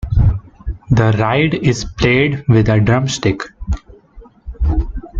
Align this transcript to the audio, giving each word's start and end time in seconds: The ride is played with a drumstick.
The 0.89 1.15
ride 1.19 1.53
is 1.53 1.85
played 1.85 2.43
with 2.47 2.67
a 2.69 2.79
drumstick. 2.79 3.43